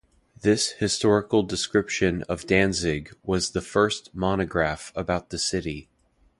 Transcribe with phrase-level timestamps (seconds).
[0.41, 5.89] This historical description of Danzig was the first monograph about the city.